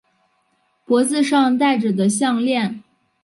[0.83, 2.81] 脖子上戴着的项鍊